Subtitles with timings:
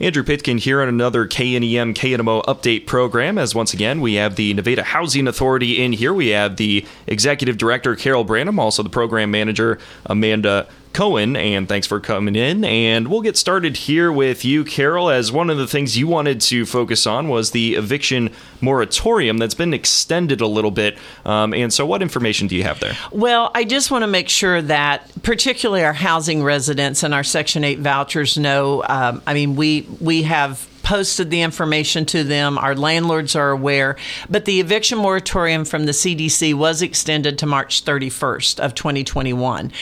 [0.00, 3.38] Andrew Pitkin here on another KNEM KNMO update program.
[3.38, 6.12] As once again, we have the Nevada Housing Authority in here.
[6.12, 11.86] We have the executive director, Carol Branham, also the program manager, Amanda Cohen, and thanks
[11.86, 12.64] for coming in.
[12.64, 16.40] And we'll get started here with you, Carol, as one of the things you wanted
[16.42, 18.30] to focus on was the eviction
[18.60, 20.96] moratorium that's been extended a little bit.
[21.24, 22.96] Um, and so, what information do you have there?
[23.10, 27.64] Well, I just want to make sure that, particularly our housing residents and our Section
[27.64, 28.84] 8 vouchers, know.
[28.88, 32.58] Um, I mean, we we have posted the information to them.
[32.58, 33.96] Our landlords are aware,
[34.30, 39.72] but the eviction moratorium from the CDC was extended to March 31st of 2021.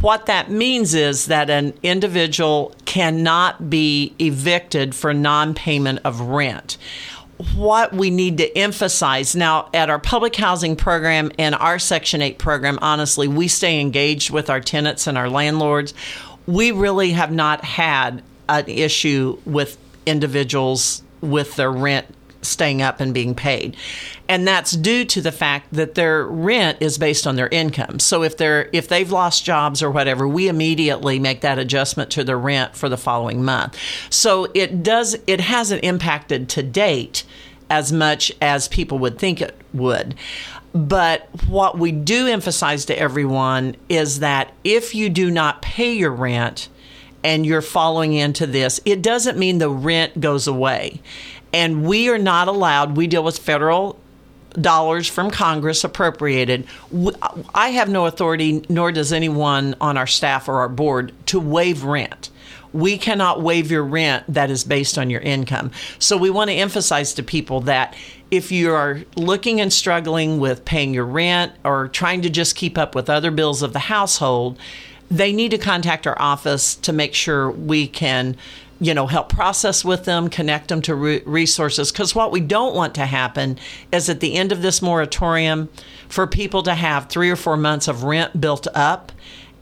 [0.00, 6.76] What that means is that an individual cannot be evicted for non-payment of rent
[7.54, 12.38] what we need to emphasize now at our public housing program and our Section 8
[12.38, 15.94] program, honestly, we stay engaged with our tenants and our landlords.
[16.46, 19.78] We really have not had an issue with
[20.10, 22.06] individuals with their rent
[22.42, 23.76] staying up and being paid.
[24.28, 27.98] And that's due to the fact that their rent is based on their income.
[27.98, 32.24] So if they're if they've lost jobs or whatever, we immediately make that adjustment to
[32.24, 33.76] their rent for the following month.
[34.08, 37.24] So it does it hasn't impacted to date
[37.68, 40.14] as much as people would think it would.
[40.72, 46.12] But what we do emphasize to everyone is that if you do not pay your
[46.12, 46.68] rent,
[47.22, 51.00] and you're following into this, it doesn't mean the rent goes away.
[51.52, 53.98] And we are not allowed, we deal with federal
[54.52, 56.66] dollars from Congress appropriated.
[57.54, 61.84] I have no authority, nor does anyone on our staff or our board, to waive
[61.84, 62.30] rent.
[62.72, 65.72] We cannot waive your rent that is based on your income.
[65.98, 67.96] So we want to emphasize to people that
[68.30, 72.78] if you are looking and struggling with paying your rent or trying to just keep
[72.78, 74.56] up with other bills of the household,
[75.10, 78.36] they need to contact our office to make sure we can
[78.80, 82.74] you know help process with them connect them to re- resources because what we don't
[82.74, 83.58] want to happen
[83.92, 85.68] is at the end of this moratorium
[86.08, 89.12] for people to have three or four months of rent built up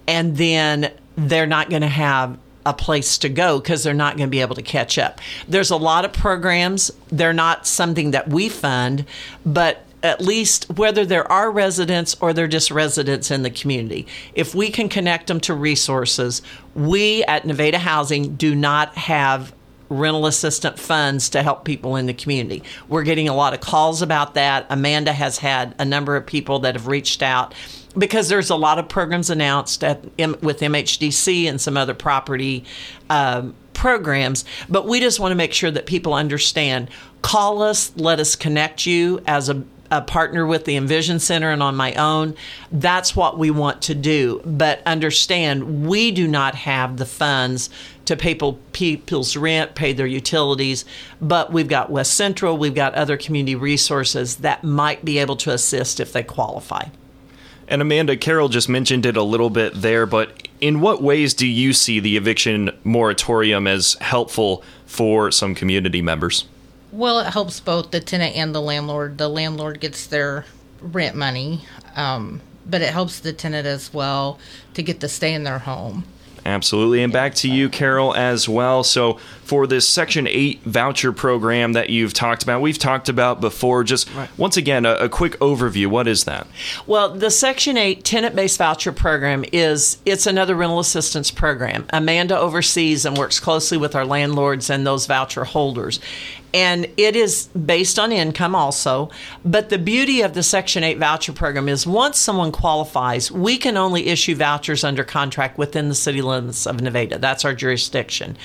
[0.06, 4.28] and then they're not going to have a place to go because they're not going
[4.28, 5.20] to be able to catch up.
[5.48, 6.91] There's a lot of programs.
[7.09, 9.06] They're not something that we fund,
[9.44, 14.06] but at least whether there are residents or they're just residents in the community.
[14.34, 16.42] If we can connect them to resources,
[16.75, 19.53] we at Nevada Housing do not have
[19.88, 22.62] rental assistant funds to help people in the community.
[22.88, 24.66] We're getting a lot of calls about that.
[24.69, 27.54] Amanda has had a number of people that have reached out
[27.97, 30.04] because there's a lot of programs announced at,
[30.42, 32.65] with MHDC and some other property
[33.09, 36.91] um, programs, but we just want to make sure that people understand.
[37.22, 41.62] Call us, let us connect you as a a partner with the Envision Center and
[41.62, 42.34] on my own.
[42.71, 44.41] That's what we want to do.
[44.44, 47.71] But understand, we do not have the funds
[48.04, 50.84] to pay people, people's rent, pay their utilities.
[51.21, 55.50] But we've got West Central, we've got other community resources that might be able to
[55.50, 56.88] assist if they qualify.
[57.66, 61.47] And Amanda Carol just mentioned it a little bit there, but in what ways do
[61.47, 66.44] you see the eviction moratorium as helpful for some community members?
[66.91, 69.19] Well, it helps both the tenant and the landlord.
[69.19, 70.47] The landlord gets their
[70.81, 71.65] rent money,
[71.97, 74.38] um, but it helps the tenant as well
[74.75, 76.04] to get to stay in their home.
[76.48, 77.03] Absolutely.
[77.03, 78.82] And back to you, Carol, as well.
[78.82, 83.84] So, for this Section 8 voucher program that you've talked about, we've talked about before.
[83.84, 84.31] Just right.
[84.38, 85.88] once again, a, a, quick overview.
[85.88, 86.47] What is that?
[86.87, 91.87] Well, the Section 8 tenant-based voucher program is it's another rental assistance program.
[91.91, 96.00] Amanda oversees and works closely with our landlords and those voucher holders
[96.54, 99.10] and it is based on income also.
[99.44, 103.76] But the beauty of the Section 8 voucher program is once someone qualifies, we can
[103.76, 107.19] only issue vouchers under contract within the city limits of Nevada.
[107.19, 108.36] That's our jurisdiction.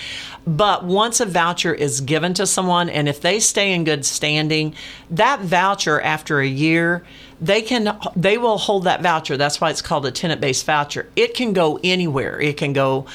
[0.45, 4.75] But once a voucher is given to someone, and if they stay in good standing,
[5.09, 7.03] that voucher after a year,
[7.43, 11.09] they can they will hold that voucher that's why it's called a tenant based voucher
[11.15, 13.05] it can go anywhere it can go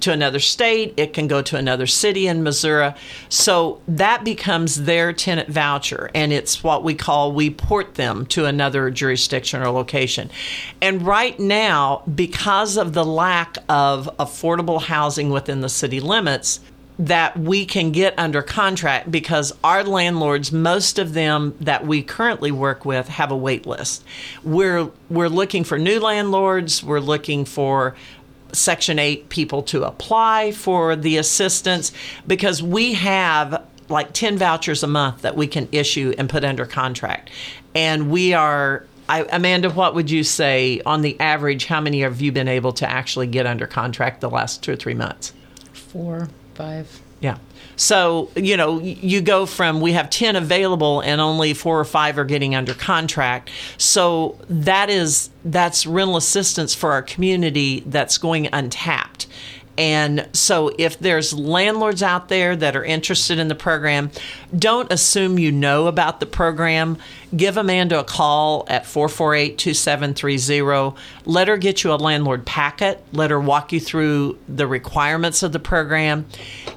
[0.00, 2.94] to another state, it can go to another city in Missouri.
[3.28, 8.46] So that becomes their tenant voucher, and it's what we call we port them to
[8.46, 10.30] another jurisdiction or location.
[10.80, 16.60] And right now, because of the lack of affordable housing within the city limits,
[16.98, 22.52] that we can get under contract because our landlords, most of them that we currently
[22.52, 24.04] work with, have a wait list.
[24.44, 26.82] We're we're looking for new landlords.
[26.82, 27.94] We're looking for
[28.52, 31.92] Section 8 people to apply for the assistance
[32.26, 36.66] because we have like 10 vouchers a month that we can issue and put under
[36.66, 37.30] contract.
[37.74, 41.66] And we are, I, Amanda, what would you say on the average?
[41.66, 44.76] How many have you been able to actually get under contract the last two or
[44.76, 45.32] three months?
[45.72, 47.00] Four, five.
[47.22, 47.38] Yeah.
[47.76, 52.18] So, you know, you go from we have 10 available and only four or five
[52.18, 53.50] are getting under contract.
[53.78, 59.26] So that is that's rental assistance for our community that's going untapped.
[59.78, 64.10] And so, if there's landlords out there that are interested in the program,
[64.56, 66.98] don't assume you know about the program.
[67.34, 71.00] Give Amanda a call at 448 2730.
[71.24, 73.02] Let her get you a landlord packet.
[73.12, 76.26] Let her walk you through the requirements of the program.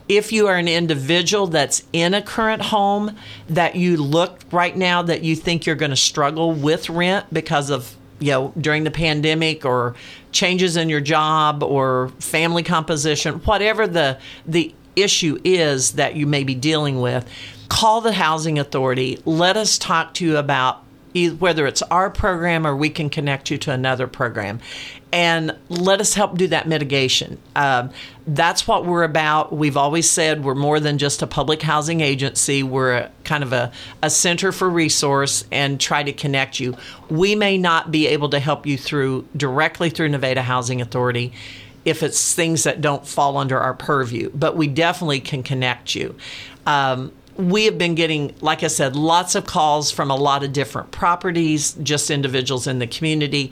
[0.08, 3.18] If you are an individual that's in a current home
[3.50, 7.70] that you look right now that you think you're going to struggle with rent because
[7.70, 9.96] of you know during the pandemic or
[10.32, 16.44] changes in your job or family composition whatever the the issue is that you may
[16.44, 17.30] be dealing with
[17.70, 19.22] call the housing authority.
[19.26, 20.84] Let us talk to you about
[21.16, 24.60] whether it's our program or we can connect you to another program
[25.14, 27.38] and let us help do that mitigation.
[27.56, 27.92] Um,
[28.28, 29.54] that's what we're about.
[29.54, 32.64] We've always said we're more than just a public housing agency.
[32.64, 33.72] We're a, kind of a,
[34.04, 36.76] a center for resource and try to connect you.
[37.10, 41.32] We may not be able to help you through directly through Nevada Housing Authority
[41.86, 46.16] if it's things that don't fall under our purview, but we definitely can connect you.
[46.66, 50.54] Um, we have been getting, like I said, lots of calls from a lot of
[50.54, 53.52] different properties, just individuals in the community.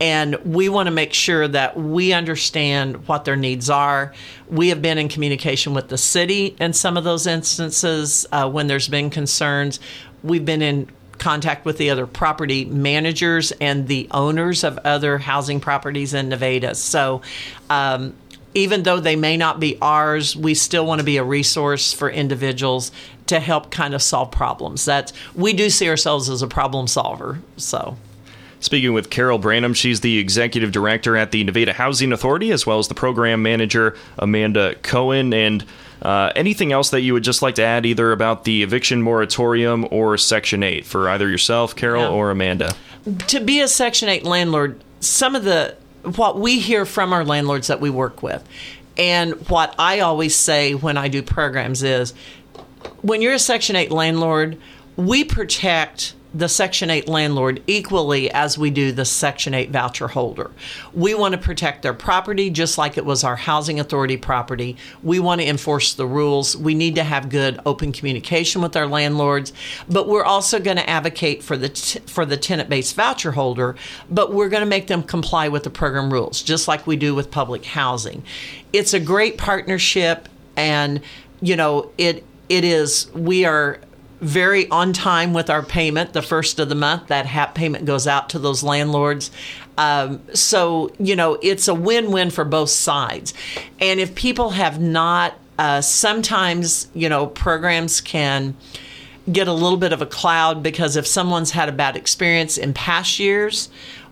[0.00, 4.14] And we want to make sure that we understand what their needs are.
[4.48, 8.66] We have been in communication with the city in some of those instances uh, when
[8.66, 9.78] there's been concerns.
[10.22, 10.88] We've been in
[11.18, 16.74] contact with the other property managers and the owners of other housing properties in Nevada.
[16.74, 17.20] So,
[17.68, 18.14] um,
[18.54, 22.10] even though they may not be ours, we still want to be a resource for
[22.10, 22.90] individuals
[23.26, 24.84] to help kind of solve problems.
[24.84, 27.40] That's we do see ourselves as a problem solver.
[27.56, 27.96] So.
[28.58, 32.78] Speaking with Carol Branham, she's the executive director at the Nevada Housing Authority, as well
[32.78, 35.32] as the program manager, Amanda Cohen.
[35.32, 35.64] And
[36.02, 39.88] uh, anything else that you would just like to add, either about the eviction moratorium
[39.90, 42.08] or Section 8 for either yourself, Carol, yeah.
[42.10, 42.74] or Amanda?
[43.28, 47.66] To be a Section 8 landlord, some of the what we hear from our landlords
[47.68, 48.46] that we work with,
[48.96, 52.12] and what I always say when I do programs is
[53.02, 54.58] when you're a Section 8 landlord,
[54.96, 60.50] we protect the Section 8 landlord equally as we do the Section 8 voucher holder.
[60.94, 64.76] We want to protect their property just like it was our housing authority property.
[65.02, 66.56] We want to enforce the rules.
[66.56, 69.52] We need to have good open communication with our landlords,
[69.88, 73.74] but we're also going to advocate for the t- for the tenant-based voucher holder,
[74.08, 77.14] but we're going to make them comply with the program rules just like we do
[77.14, 78.22] with public housing.
[78.72, 81.00] It's a great partnership and
[81.40, 83.80] you know, it it is we are
[84.20, 87.08] very on time with our payment the first of the month.
[87.08, 89.30] That HAP payment goes out to those landlords.
[89.78, 93.32] Um, so, you know, it's a win win for both sides.
[93.80, 98.56] And if people have not, uh, sometimes, you know, programs can
[99.30, 102.74] get a little bit of a cloud because if someone's had a bad experience in
[102.74, 103.68] past years,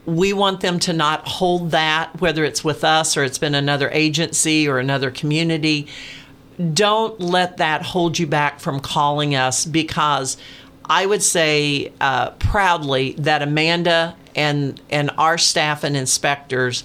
[0.06, 3.90] we want them to not hold that, whether it's with us or it's been another
[3.90, 5.86] agency or another community
[6.74, 10.36] don't let that hold you back from calling us because
[10.84, 16.84] I would say uh, proudly that Amanda and and our staff and inspectors,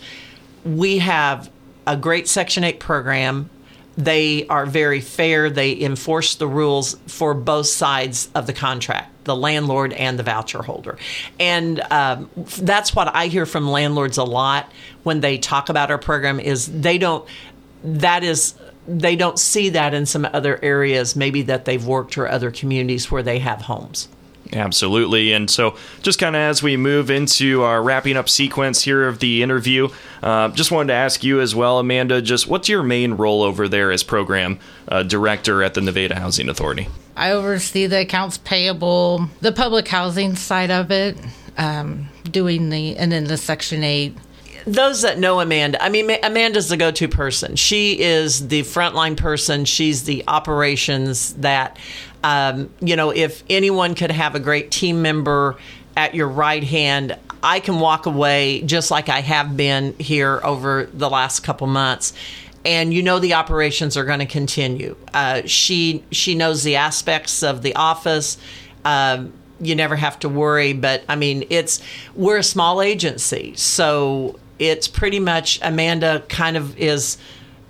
[0.63, 1.49] we have
[1.87, 3.49] a great Section 8 program.
[3.95, 5.49] They are very fair.
[5.49, 10.61] They enforce the rules for both sides of the contract the landlord and the voucher
[10.61, 10.97] holder.
[11.39, 14.71] And um, that's what I hear from landlords a lot
[15.03, 17.27] when they talk about our program is they don't
[17.83, 18.53] that is
[18.87, 23.09] they don't see that in some other areas, maybe that they've worked or other communities
[23.11, 24.07] where they have homes.
[24.51, 25.33] Absolutely.
[25.33, 29.19] And so, just kind of as we move into our wrapping up sequence here of
[29.19, 29.89] the interview,
[30.21, 33.67] uh, just wanted to ask you as well, Amanda, just what's your main role over
[33.67, 36.87] there as program uh, director at the Nevada Housing Authority?
[37.15, 41.17] I oversee the accounts payable, the public housing side of it,
[41.57, 44.15] um, doing the, and then the Section 8
[44.65, 47.55] those that know Amanda, I mean, Amanda's the go-to person.
[47.55, 49.65] She is the frontline person.
[49.65, 51.77] She's the operations that,
[52.23, 55.57] um, you know, if anyone could have a great team member
[55.95, 60.85] at your right hand, I can walk away just like I have been here over
[60.93, 62.13] the last couple months
[62.65, 64.95] and you know the operations are going to continue.
[65.13, 68.37] Uh, she she knows the aspects of the office.
[68.85, 71.81] Um, you never have to worry, but I mean, it's
[72.15, 77.17] we're a small agency, so it's pretty much Amanda kind of is,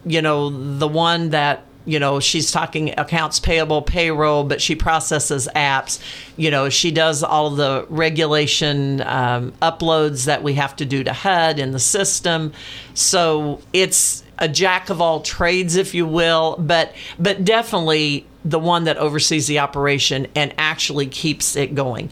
[0.06, 5.50] you know, the one that you know she's talking accounts payable payroll but she processes
[5.54, 6.00] apps
[6.38, 11.12] you know she does all the regulation um, uploads that we have to do to
[11.12, 12.54] hud in the system
[12.94, 18.84] so it's a jack of all trades, if you will, but but definitely the one
[18.84, 22.10] that oversees the operation and actually keeps it going.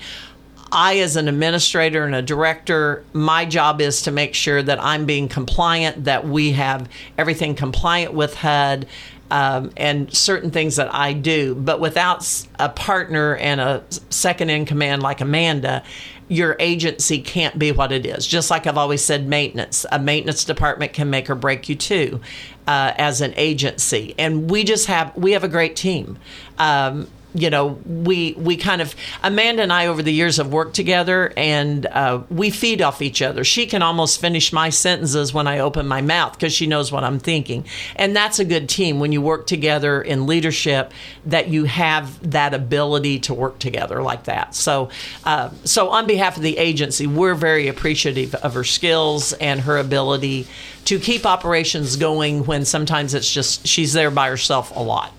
[0.71, 5.05] I, as an administrator and a director, my job is to make sure that I'm
[5.05, 6.87] being compliant, that we have
[7.17, 8.87] everything compliant with HUD,
[9.31, 11.55] um, and certain things that I do.
[11.55, 12.27] But without
[12.59, 15.83] a partner and a second in command like Amanda,
[16.27, 18.25] your agency can't be what it is.
[18.25, 19.85] Just like I've always said, maintenance.
[19.91, 22.21] A maintenance department can make or break you too,
[22.67, 24.15] uh, as an agency.
[24.17, 26.17] And we just have we have a great team.
[26.57, 30.75] Um, you know, we we kind of Amanda and I over the years have worked
[30.75, 33.43] together, and uh, we feed off each other.
[33.43, 37.03] She can almost finish my sentences when I open my mouth because she knows what
[37.03, 40.93] I'm thinking, and that's a good team when you work together in leadership.
[41.25, 44.55] That you have that ability to work together like that.
[44.55, 44.89] So,
[45.23, 49.77] uh, so on behalf of the agency, we're very appreciative of her skills and her
[49.77, 50.47] ability
[50.85, 55.13] to keep operations going when sometimes it's just she's there by herself a lot.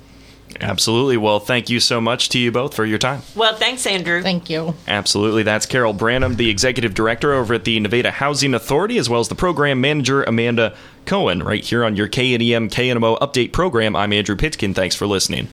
[0.61, 1.17] Absolutely.
[1.17, 3.23] Well, thank you so much to you both for your time.
[3.35, 4.23] Well, thanks, Andrew.
[4.23, 4.75] Thank you.
[4.87, 5.43] Absolutely.
[5.43, 9.29] That's Carol Branham, the executive director over at the Nevada Housing Authority, as well as
[9.29, 13.97] the program manager, Amanda Cohen, right here on your KNEM KNMO update program.
[13.97, 14.75] I'm Andrew Pitkin.
[14.75, 15.49] Thanks for listening.